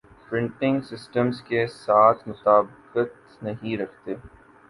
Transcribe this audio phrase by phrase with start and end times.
[0.29, 4.15] پریٹنگ systems کے ساتھ مطابقت نہیں رکھتے